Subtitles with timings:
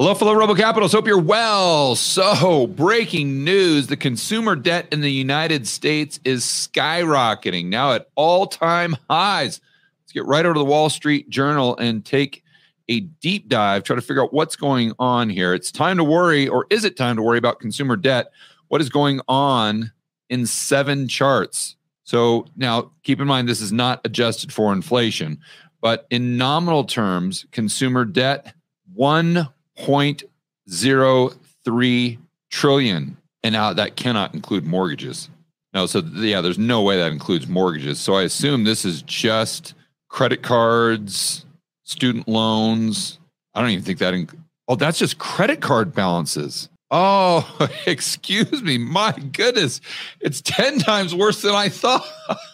[0.00, 0.94] Hello, fellow Rebel Capitalists.
[0.94, 1.94] Hope you're well.
[1.94, 8.46] So, breaking news the consumer debt in the United States is skyrocketing now at all
[8.46, 9.60] time highs.
[10.00, 12.42] Let's get right over to the Wall Street Journal and take
[12.88, 15.52] a deep dive, try to figure out what's going on here.
[15.52, 18.32] It's time to worry, or is it time to worry about consumer debt?
[18.68, 19.92] What is going on
[20.30, 21.76] in seven charts?
[22.04, 25.40] So, now keep in mind, this is not adjusted for inflation,
[25.82, 28.54] but in nominal terms, consumer debt,
[28.94, 29.50] one
[29.80, 32.18] 0.03
[32.50, 33.16] trillion.
[33.42, 35.28] And now that cannot include mortgages.
[35.72, 38.00] No, so yeah, there's no way that includes mortgages.
[38.00, 39.74] So I assume this is just
[40.08, 41.46] credit cards,
[41.84, 43.18] student loans.
[43.54, 44.14] I don't even think that.
[44.14, 44.36] Inc-
[44.68, 46.68] oh, that's just credit card balances.
[46.90, 48.78] Oh, excuse me.
[48.78, 49.80] My goodness.
[50.20, 52.06] It's 10 times worse than I thought.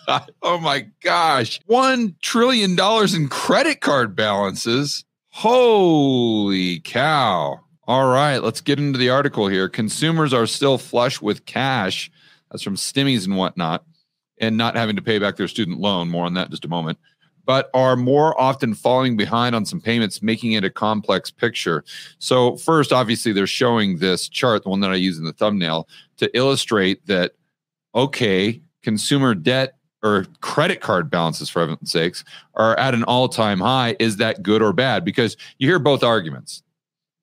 [0.42, 1.60] oh my gosh.
[1.68, 2.76] $1 trillion
[3.14, 5.04] in credit card balances.
[5.36, 7.60] Holy cow.
[7.86, 9.68] All right, let's get into the article here.
[9.68, 12.10] Consumers are still flush with cash.
[12.50, 13.84] That's from Stimmies and whatnot,
[14.38, 16.08] and not having to pay back their student loan.
[16.08, 16.98] More on that just a moment.
[17.44, 21.84] But are more often falling behind on some payments, making it a complex picture.
[22.18, 25.86] So, first, obviously, they're showing this chart, the one that I use in the thumbnail,
[26.16, 27.32] to illustrate that,
[27.94, 33.60] okay, consumer debt or credit card balances, for heaven's sakes, are at an all time
[33.60, 33.96] high.
[33.98, 35.04] Is that good or bad?
[35.04, 36.62] Because you hear both arguments.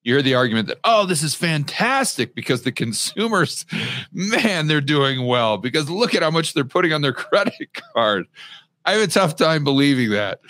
[0.04, 3.66] You hear the argument that, oh, this is fantastic because the consumers,
[4.12, 8.26] man, they're doing well because look at how much they're putting on their credit card.
[8.86, 10.42] I have a tough time believing that.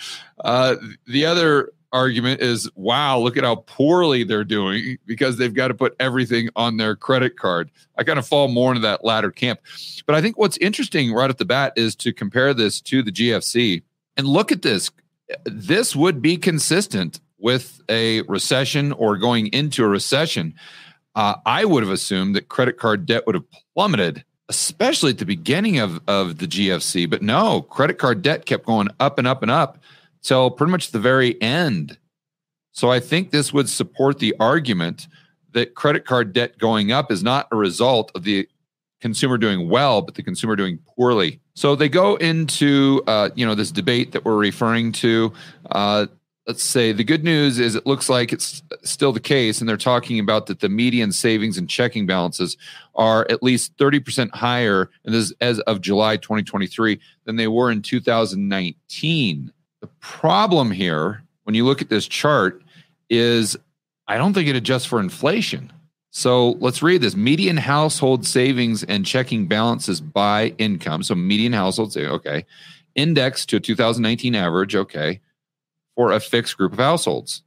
[0.44, 0.74] Uh,
[1.06, 5.74] the other argument is wow, look at how poorly they're doing because they've got to
[5.74, 7.70] put everything on their credit card.
[7.96, 9.60] I kind of fall more into that latter camp.
[10.04, 13.12] But I think what's interesting right at the bat is to compare this to the
[13.12, 13.82] GFC
[14.16, 14.90] and look at this.
[15.44, 20.54] This would be consistent with a recession or going into a recession.
[21.14, 25.26] Uh, I would have assumed that credit card debt would have plummeted, especially at the
[25.26, 27.08] beginning of, of the GFC.
[27.08, 29.78] But no, credit card debt kept going up and up and up
[30.24, 31.98] till pretty much the very end.
[32.72, 35.06] So I think this would support the argument
[35.52, 38.48] that credit card debt going up is not a result of the
[39.00, 41.38] consumer doing well, but the consumer doing poorly.
[41.54, 45.32] So they go into uh, you know this debate that we're referring to.
[45.70, 46.06] Uh,
[46.46, 49.76] let's say the good news is it looks like it's still the case, and they're
[49.76, 52.56] talking about that the median savings and checking balances
[52.94, 57.70] are at least 30% higher, and this is as of July 2023 than they were
[57.70, 59.52] in 2019.
[59.84, 62.62] The problem here, when you look at this chart,
[63.10, 63.54] is
[64.08, 65.70] I don't think it adjusts for inflation.
[66.10, 71.02] So let's read this median household savings and checking balances by income.
[71.02, 72.46] So median household savings, okay,
[72.94, 75.20] index to a 2019 average, okay,
[75.96, 77.42] for a fixed group of households.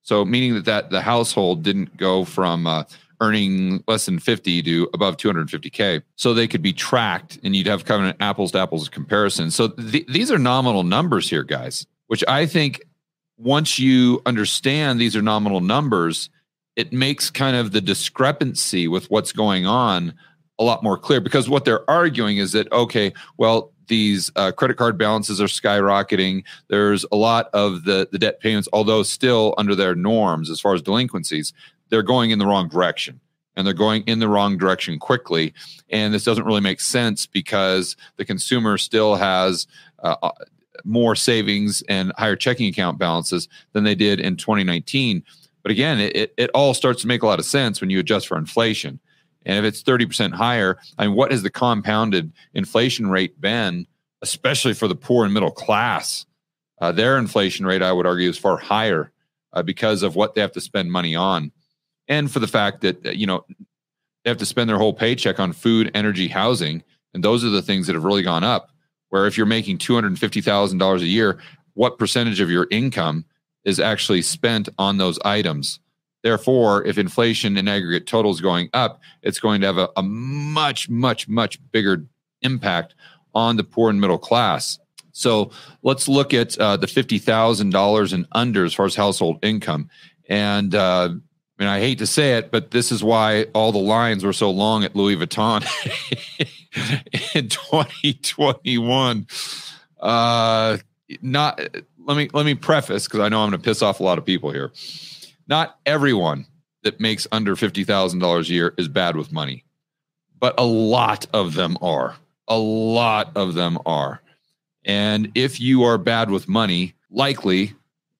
[0.00, 2.84] So meaning that, that the household didn't go from uh,
[3.20, 6.02] earning less than 50 to above 250K.
[6.16, 9.50] So they could be tracked and you'd have kind of an apples to apples comparison.
[9.50, 12.82] So th- these are nominal numbers here, guys, which I think
[13.36, 16.30] once you understand these are nominal numbers,
[16.76, 20.14] it makes kind of the discrepancy with what's going on
[20.58, 24.76] a lot more clear because what they're arguing is that, okay, well, these uh, credit
[24.76, 26.44] card balances are skyrocketing.
[26.68, 30.74] There's a lot of the, the debt payments, although still under their norms as far
[30.74, 31.52] as delinquencies
[31.90, 33.20] they're going in the wrong direction
[33.56, 35.54] and they're going in the wrong direction quickly.
[35.90, 39.66] And this doesn't really make sense because the consumer still has
[40.02, 40.30] uh, uh
[40.84, 45.22] more savings and higher checking account balances than they did in 2019.
[45.62, 48.26] But again, it, it all starts to make a lot of sense when you adjust
[48.26, 49.00] for inflation.
[49.46, 53.86] And if it's 30% higher, I mean, what has the compounded inflation rate been,
[54.20, 56.26] especially for the poor and middle class?
[56.80, 59.12] Uh, their inflation rate, I would argue, is far higher
[59.52, 61.52] uh, because of what they have to spend money on
[62.08, 63.44] and for the fact that you know
[64.24, 66.82] they have to spend their whole paycheck on food, energy, housing,
[67.12, 68.70] and those are the things that have really gone up.
[69.10, 71.38] Where if you're making two hundred fifty thousand dollars a year,
[71.74, 73.24] what percentage of your income
[73.64, 75.80] is actually spent on those items?
[76.22, 80.02] Therefore, if inflation in aggregate total is going up, it's going to have a, a
[80.02, 82.06] much, much, much bigger
[82.40, 82.94] impact
[83.34, 84.78] on the poor and middle class.
[85.12, 85.50] So
[85.82, 89.90] let's look at uh, the fifty thousand dollars and under as far as household income,
[90.28, 91.10] and uh,
[91.68, 94.84] I hate to say it, but this is why all the lines were so long
[94.84, 95.64] at Louis Vuitton
[97.34, 99.26] in 2021.
[100.00, 100.78] Uh,
[101.22, 101.60] not
[102.06, 104.18] let me let me preface because I know I'm going to piss off a lot
[104.18, 104.72] of people here.
[105.46, 106.46] Not everyone
[106.82, 109.64] that makes under fifty thousand dollars a year is bad with money,
[110.38, 112.16] but a lot of them are.
[112.48, 114.20] A lot of them are.
[114.84, 117.72] And if you are bad with money, likely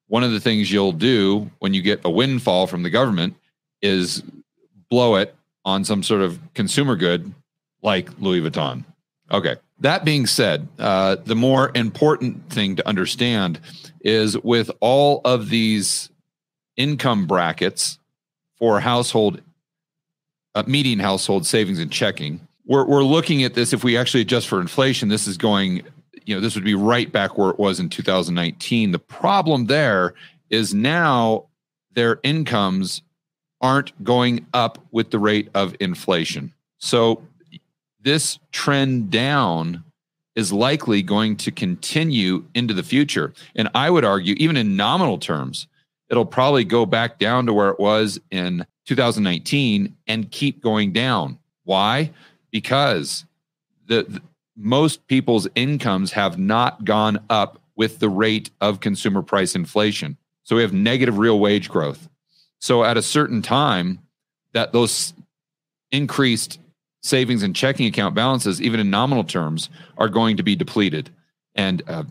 [0.09, 3.35] one of the things you'll do when you get a windfall from the government
[3.83, 4.23] is
[4.91, 5.35] blow it
[5.65, 7.33] on some sort of consumer good
[7.83, 8.85] like Louis Vuitton.
[9.31, 9.57] Okay.
[9.81, 13.61] That being said, uh, the more important thing to understand
[14.01, 16.11] is with all of these
[16.77, 17.99] income brackets
[18.59, 19.41] for household,
[20.55, 23.73] uh, median household savings and checking, we're, we're looking at this.
[23.73, 25.83] If we actually adjust for inflation, this is going,
[26.25, 28.91] you know, this would be right back where it was in 2019.
[28.91, 30.15] The problem there
[30.51, 31.47] is now
[31.93, 33.03] their incomes
[33.61, 36.53] aren't going up with the rate of inflation.
[36.79, 37.23] So
[38.01, 39.85] this trend down
[40.37, 43.33] is likely going to continue into the future.
[43.55, 45.67] And I would argue, even in nominal terms,
[46.11, 51.39] it'll probably go back down to where it was in 2019 and keep going down.
[51.65, 52.11] Why?
[52.51, 53.25] Because
[53.87, 54.21] the,
[54.57, 60.17] most people's incomes have not gone up with the rate of consumer price inflation.
[60.45, 62.09] So we have negative real wage growth.
[62.61, 63.99] So at a certain time,
[64.53, 65.13] that those
[65.91, 66.61] increased
[67.03, 69.69] savings and checking account balances, even in nominal terms,
[69.99, 71.11] are going to be depleted.
[71.55, 72.05] And uh,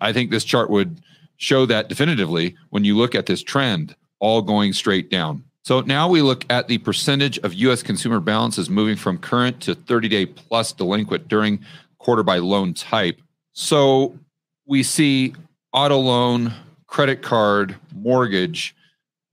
[0.00, 1.00] I think this chart would
[1.36, 5.44] show that definitively when you look at this trend, all going straight down.
[5.62, 7.82] So now we look at the percentage of U.S.
[7.82, 11.60] consumer balances moving from current to 30 day plus delinquent during
[11.98, 13.20] quarter by loan type.
[13.52, 14.18] So
[14.66, 15.34] we see
[15.72, 16.54] auto loan,
[16.86, 18.74] credit card, mortgage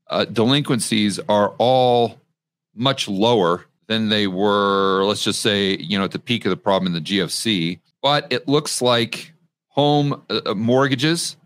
[0.09, 2.19] uh, delinquencies are all
[2.75, 6.57] much lower than they were, let's just say, you know, at the peak of the
[6.57, 7.80] problem in the GFC.
[8.01, 9.33] But it looks like
[9.69, 11.38] home uh, uh, mortgages,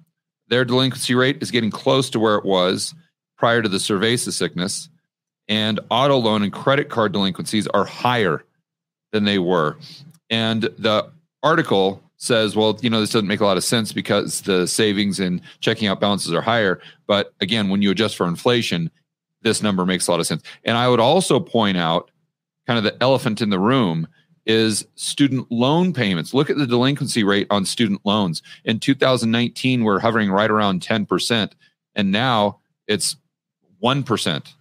[0.48, 2.94] their delinquency rate is getting close to where it was
[3.42, 4.88] prior to the cerveza sickness.
[5.48, 8.46] And auto loan and credit card delinquencies are higher
[9.12, 9.78] than they were.
[10.30, 11.10] And the
[11.42, 15.20] article says, well, you know, this doesn't make a lot of sense because the savings
[15.20, 16.80] and checking out balances are higher.
[17.08, 18.92] But again, when you adjust for inflation,
[19.42, 20.44] this number makes a lot of sense.
[20.64, 22.12] And I would also point out
[22.68, 24.08] kind of the elephant in the room
[24.46, 26.32] is student loan payments.
[26.32, 28.44] Look at the delinquency rate on student loans.
[28.66, 31.52] In 2019, we're hovering right around 10%,
[31.96, 33.16] and now it's
[33.84, 34.54] 1%.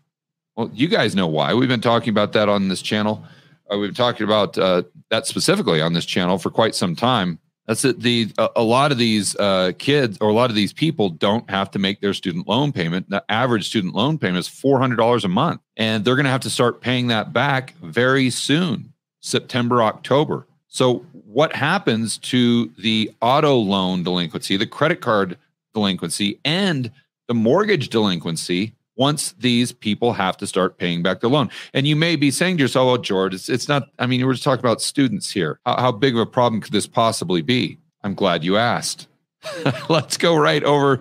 [0.56, 1.55] Well, you guys know why.
[1.55, 3.25] We've been talking about that on this channel.
[3.70, 7.38] Uh, we've been talking about uh, that specifically on this channel for quite some time.
[7.67, 8.00] That's it.
[8.00, 11.49] The a, a lot of these uh, kids or a lot of these people don't
[11.49, 13.08] have to make their student loan payment.
[13.11, 16.31] The average student loan payment is four hundred dollars a month, and they're going to
[16.31, 20.49] have to start paying that back very soon, September, October.
[20.66, 25.38] So, what happens to the auto loan delinquency, the credit card
[25.73, 26.90] delinquency, and
[27.28, 31.49] the mortgage delinquency once these people have to start paying back their loan.
[31.73, 34.35] And you may be saying to yourself, oh, George, it's, it's not, I mean, we're
[34.35, 35.58] just talking about students here.
[35.64, 37.79] How, how big of a problem could this possibly be?
[38.05, 39.08] I'm glad you asked.
[39.88, 41.00] Let's go right over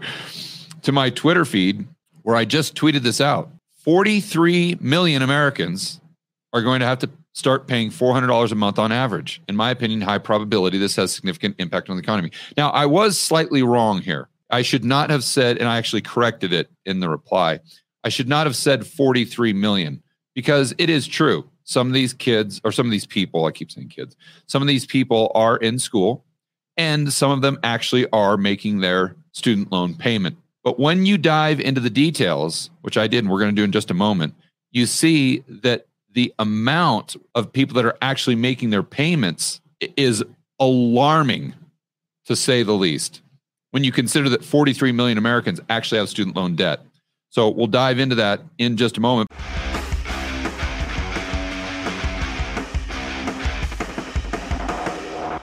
[0.84, 1.86] to my Twitter feed
[2.24, 3.52] where I just tweeted this out.
[3.84, 6.00] 43 million Americans
[6.54, 9.42] are going to have to start paying $400 a month on average.
[9.50, 12.32] In my opinion, high probability this has significant impact on the economy.
[12.56, 14.30] Now, I was slightly wrong here.
[14.50, 17.60] I should not have said, and I actually corrected it in the reply.
[18.10, 20.02] I should not have said 43 million
[20.34, 21.48] because it is true.
[21.64, 24.16] Some of these kids, or some of these people, I keep saying kids,
[24.48, 26.26] some of these people are in school
[26.76, 30.38] and some of them actually are making their student loan payment.
[30.64, 33.64] But when you dive into the details, which I did, and we're going to do
[33.64, 34.34] in just a moment,
[34.72, 39.62] you see that the amount of people that are actually making their payments
[39.96, 40.24] is
[40.60, 41.54] alarming
[42.26, 43.22] to say the least.
[43.70, 46.82] When you consider that 43 million Americans actually have student loan debt.
[47.32, 49.30] So we'll dive into that in just a moment.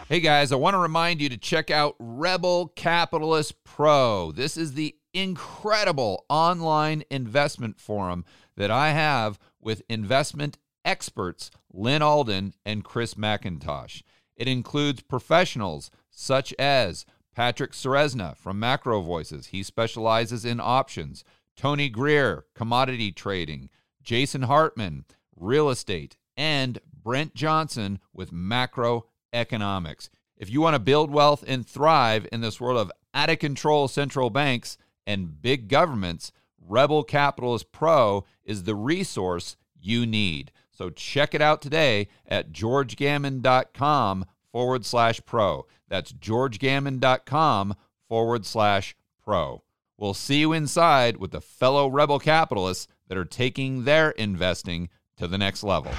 [0.08, 4.32] Hey guys, I want to remind you to check out Rebel Capitalist Pro.
[4.32, 8.24] This is the incredible online investment forum
[8.56, 14.02] that I have with investment experts Lyn Alden and Chris MacIntosh.
[14.36, 19.46] It includes professionals such as Patrick Ceresna from Macro Voices.
[19.46, 21.24] He specializes in options.
[21.56, 23.70] Tony Greer, commodity trading,
[24.02, 30.08] Jason Hartman, real estate, and Brent Johnson with macroeconomics.
[30.36, 33.88] If you want to build wealth and thrive in this world of out of control
[33.88, 40.52] central banks and big governments, Rebel Capitalist Pro is the resource you need.
[40.70, 45.66] So check it out today at georgegammon.com forward slash pro.
[45.88, 47.76] That's georgegammon.com
[48.08, 49.62] forward slash pro.
[49.98, 55.26] We'll see you inside with the fellow rebel capitalists that are taking their investing to
[55.26, 55.92] the next level.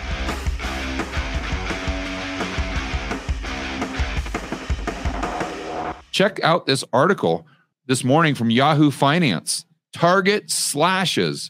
[6.11, 7.47] Check out this article
[7.87, 9.65] this morning from Yahoo Finance.
[9.93, 11.49] Target slashes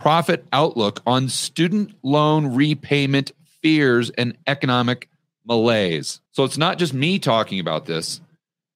[0.00, 3.30] profit outlook on student loan repayment
[3.62, 5.08] fears and economic
[5.46, 6.20] malaise.
[6.32, 8.20] So it's not just me talking about this,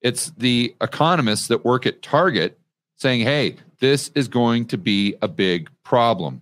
[0.01, 2.58] it's the economists that work at Target
[2.99, 6.41] saying, hey, this is going to be a big problem.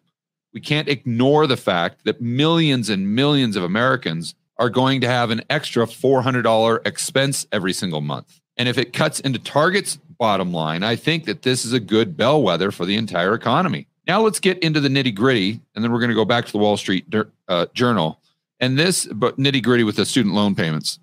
[0.54, 5.30] We can't ignore the fact that millions and millions of Americans are going to have
[5.30, 8.42] an extra $400 expense every single month.
[8.58, 12.18] And if it cuts into Target's bottom line, I think that this is a good
[12.18, 13.88] bellwether for the entire economy.
[14.08, 16.52] Now let's get into the nitty gritty, and then we're going to go back to
[16.52, 17.06] the Wall Street
[17.48, 18.20] uh, Journal.
[18.60, 20.98] And this, but nitty gritty with the student loan payments.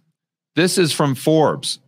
[0.56, 1.78] This is from Forbes.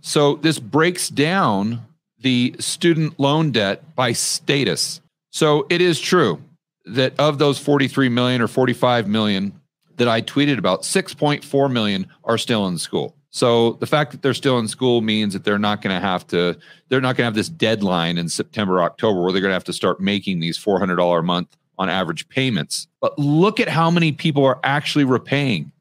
[0.00, 1.82] So this breaks down
[2.22, 5.00] the student loan debt by status.
[5.30, 6.42] So it is true
[6.84, 9.52] that of those 43 million or 45 million
[9.96, 13.14] that I tweeted about, 6.4 million are still in school.
[13.30, 16.26] So the fact that they're still in school means that they're not going to have
[16.28, 19.54] to, they're not going to have this deadline in September, October where they're going to
[19.54, 22.88] have to start making these $400 a month on average payments.
[23.00, 25.72] But look at how many people are actually repaying.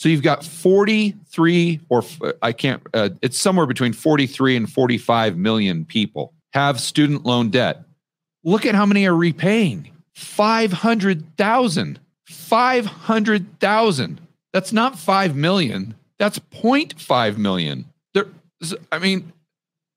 [0.00, 2.02] So you've got 43 or
[2.40, 7.82] I can't, uh, it's somewhere between 43 and 45 million people have student loan debt.
[8.42, 12.00] Look at how many are repaying 500,000.
[12.24, 14.20] 500,000.
[14.54, 15.94] That's not 5 million.
[16.18, 17.84] That's 0.5 million.
[18.14, 18.24] There,
[18.90, 19.34] I mean,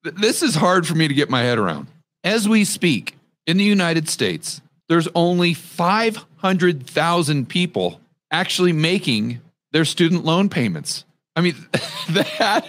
[0.03, 1.87] this is hard for me to get my head around.
[2.25, 3.15] As we speak,
[3.47, 9.39] in the United States, there's only 500,000 people actually making
[9.73, 11.03] their student loan payments.
[11.35, 11.55] I mean,
[12.09, 12.65] that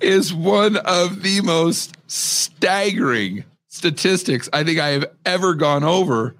[0.00, 6.36] is one of the most staggering statistics I think I have ever gone over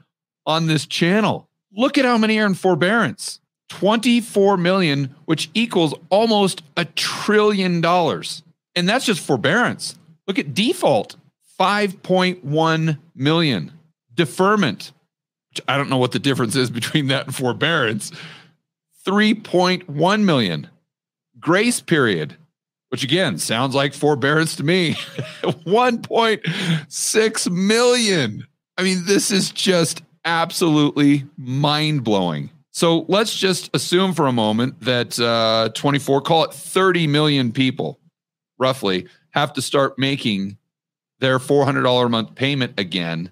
[0.46, 1.48] on this channel.
[1.72, 3.40] Look at how many are in forbearance.
[3.70, 8.42] 24 million, which equals almost a trillion dollars.
[8.76, 9.98] And that's just forbearance.
[10.26, 11.16] Look at default
[11.58, 13.72] 5.1 million.
[14.14, 14.92] Deferment,
[15.50, 18.12] which I don't know what the difference is between that and forbearance,
[19.06, 20.68] 3.1 million.
[21.38, 22.36] Grace period,
[22.88, 24.92] which again sounds like forbearance to me,
[25.42, 28.46] 1.6 million.
[28.76, 32.50] I mean, this is just absolutely mind blowing.
[32.70, 38.00] So let's just assume for a moment that uh, 24, call it 30 million people,
[38.58, 40.56] roughly, have to start making
[41.20, 43.30] their $400 a month payment again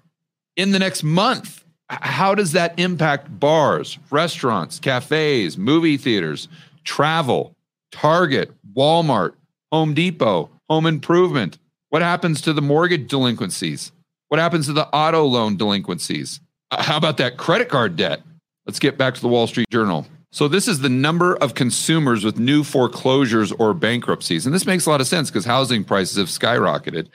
[0.55, 1.62] in the next month.
[2.01, 6.47] How does that impact bars, restaurants, cafes, movie theaters,
[6.83, 7.55] travel,
[7.91, 9.33] Target, Walmart,
[9.71, 11.57] Home Depot, home improvement?
[11.89, 13.91] What happens to the mortgage delinquencies?
[14.29, 16.39] What happens to the auto loan delinquencies?
[16.71, 18.21] Uh, how about that credit card debt?
[18.65, 20.07] Let's get back to the Wall Street Journal.
[20.31, 24.47] So, this is the number of consumers with new foreclosures or bankruptcies.
[24.47, 27.09] And this makes a lot of sense because housing prices have skyrocketed.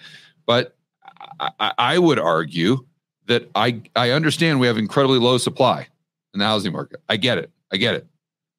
[0.47, 0.77] But
[1.41, 2.87] I, I, would argue
[3.29, 5.87] that I, I understand we have incredibly low supply
[6.35, 7.01] in the housing market.
[7.09, 7.51] I get it.
[7.73, 8.07] I get it.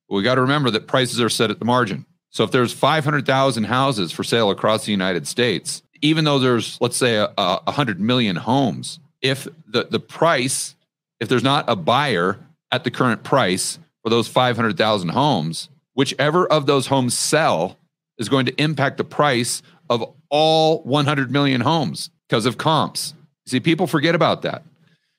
[0.07, 2.05] But we got to remember that prices are set at the margin.
[2.31, 6.97] So, if there's 500,000 houses for sale across the United States, even though there's, let's
[6.97, 10.75] say, a, a 100 million homes, if the, the price,
[11.19, 12.39] if there's not a buyer
[12.71, 17.77] at the current price for those 500,000 homes, whichever of those homes sell
[18.17, 23.15] is going to impact the price of all 100 million homes because of comps.
[23.49, 24.63] See, people forget about that.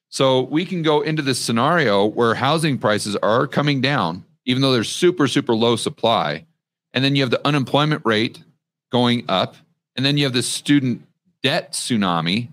[0.08, 4.72] So we can go into this scenario where housing prices are coming down, even though
[4.72, 6.46] there's super, super low supply.
[6.92, 8.42] And then you have the unemployment rate
[8.90, 9.56] going up.
[9.96, 11.06] And then you have the student
[11.42, 12.48] debt tsunami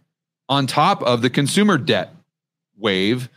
[0.50, 2.14] on top of the consumer debt
[2.78, 3.30] wave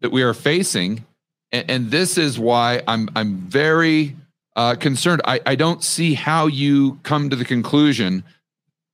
[0.00, 1.04] that we are facing,
[1.52, 4.16] and, and this is why I'm I'm very
[4.56, 5.22] uh, concerned.
[5.24, 8.24] I, I don't see how you come to the conclusion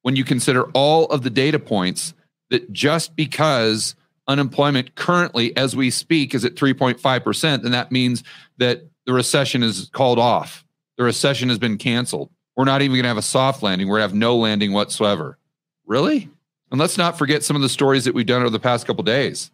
[0.03, 2.15] when you consider all of the data points
[2.51, 3.95] that just because
[4.29, 8.23] unemployment currently, as we speak, is at 3.5%, then that means
[8.59, 10.65] that the recession is called off.
[10.99, 12.31] The recession has been canceled.
[12.57, 13.89] We're not even going to have a soft landing.
[13.89, 15.39] We're going to have no landing whatsoever.
[15.87, 16.31] Really?
[16.71, 19.05] And let's not forget some of the stories that we've done over the past couple
[19.05, 19.51] days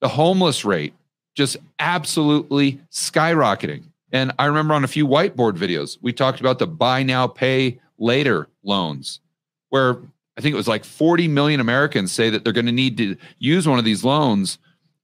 [0.00, 0.92] the homeless rate
[1.34, 3.84] just absolutely skyrocketing.
[4.12, 7.80] And I remember on a few whiteboard videos, we talked about the buy now, pay
[7.98, 9.20] later loans,
[9.70, 9.98] where
[10.36, 13.16] I think it was like 40 million Americans say that they're going to need to
[13.38, 14.58] use one of these loans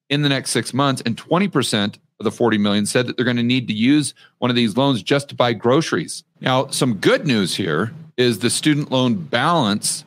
[0.08, 1.02] in the next six months.
[1.06, 4.50] And 20% of the 40 million said that they're going to need to use one
[4.50, 6.24] of these loans just to buy groceries.
[6.40, 10.04] Now, some good news here is the student loan balance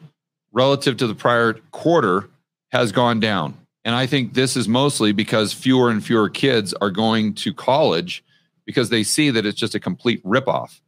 [0.51, 2.29] relative to the prior quarter
[2.71, 3.57] has gone down.
[3.85, 8.23] And I think this is mostly because fewer and fewer kids are going to college
[8.65, 10.79] because they see that it's just a complete ripoff,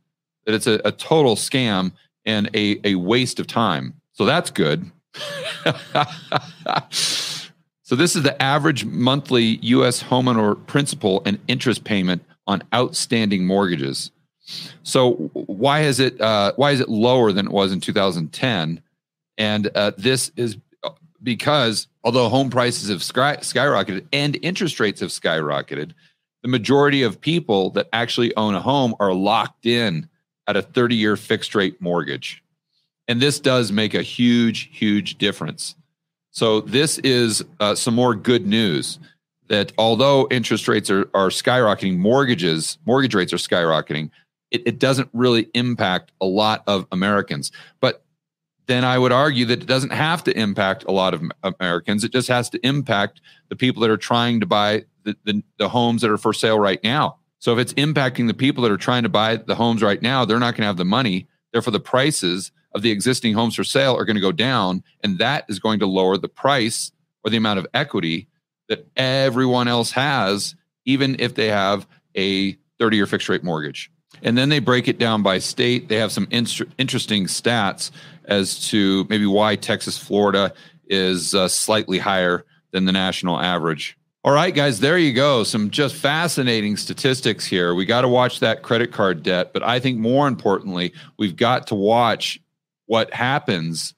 [0.46, 1.92] that it's a, a total scam
[2.26, 3.94] and a, a waste of time.
[4.16, 4.92] So that's good.
[7.86, 10.02] So this is the average monthly U.S.
[10.02, 14.10] homeowner principal and interest payment on outstanding mortgages.
[14.82, 18.82] So why is it uh, why is it lower than it was in 2010?
[19.38, 20.58] And uh, this is
[21.22, 25.92] because although home prices have sky- skyrocketed and interest rates have skyrocketed,
[26.42, 30.10] the majority of people that actually own a home are locked in
[30.48, 32.44] at a 30 year fixed rate mortgage.
[33.08, 35.76] And this does make a huge, huge difference.
[36.32, 39.00] So this is uh, some more good news
[39.48, 44.10] that although interest rates are, are skyrocketing, mortgages, mortgage rates are skyrocketing,
[44.52, 47.52] it, it doesn't really impact a lot of Americans.
[47.80, 48.04] But
[48.68, 52.04] then I would argue that it doesn't have to impact a lot of Americans.
[52.04, 55.70] It just has to impact the people that are trying to buy the, the, the
[55.70, 57.18] homes that are for sale right now.
[57.40, 60.26] So if it's impacting the people that are trying to buy the homes right now,
[60.26, 61.28] they're not going to have the money.
[61.54, 65.18] Therefore, the prices of the existing homes for sale are going to go down, and
[65.18, 66.92] that is going to lower the price
[67.24, 68.28] or the amount of equity
[68.68, 73.90] that everyone else has, even if they have a 30 year fixed rate mortgage.
[74.22, 75.88] And then they break it down by state.
[75.88, 77.92] They have some in- interesting stats
[78.26, 80.54] as to maybe why Texas, Florida
[80.88, 83.98] is uh, slightly higher than the national average.
[84.24, 85.44] All right, guys, there you go.
[85.44, 87.76] Some just fascinating statistics here.
[87.76, 91.68] We got to watch that credit card debt, but I think more importantly, we've got
[91.68, 92.40] to watch
[92.86, 93.94] what happens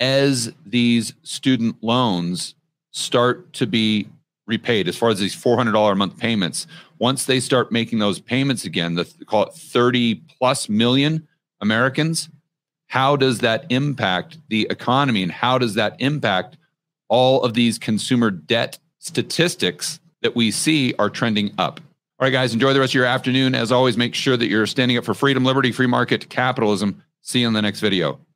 [0.00, 2.54] as these student loans
[2.90, 4.08] start to be
[4.46, 6.66] repaid as far as these $400 a month payments
[6.98, 11.26] once they start making those payments again the call it 30 plus million
[11.60, 12.28] americans
[12.92, 16.58] how does that impact the economy and how does that impact
[17.08, 21.80] all of these consumer debt statistics that we see are trending up?
[22.20, 23.54] All right guys enjoy the rest of your afternoon.
[23.54, 27.40] As always make sure that you're standing up for freedom liberty free market capitalism See
[27.40, 28.26] you in the next video.